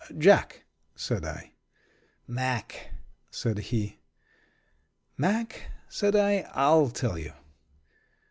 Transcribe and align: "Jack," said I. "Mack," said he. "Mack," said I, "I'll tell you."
"Jack," 0.17 0.65
said 0.95 1.23
I. 1.23 1.51
"Mack," 2.25 2.89
said 3.29 3.59
he. 3.59 3.99
"Mack," 5.15 5.69
said 5.89 6.15
I, 6.15 6.39
"I'll 6.55 6.89
tell 6.89 7.19
you." 7.19 7.33